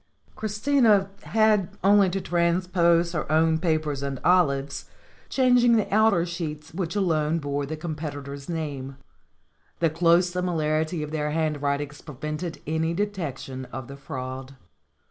Christina 0.35 1.11
had 1.21 1.77
only 1.83 2.09
to 2.09 2.19
transpose 2.19 3.11
her 3.11 3.31
own 3.31 3.59
papers 3.59 4.01
and 4.01 4.19
Olive's, 4.25 4.85
changing 5.29 5.73
the 5.75 5.87
outer 5.93 6.25
sheets 6.25 6.73
which 6.73 6.95
alone 6.95 7.37
bore 7.37 7.67
the 7.67 7.77
competitor's 7.77 8.49
name. 8.49 8.97
The 9.77 9.91
close 9.91 10.29
similarity 10.31 11.03
of 11.03 11.11
their 11.11 11.29
handwritings 11.29 12.01
prevented 12.01 12.63
any 12.65 12.95
detection 12.95 13.65
of 13.65 13.87
the 13.87 13.95
fraud. 13.95 14.55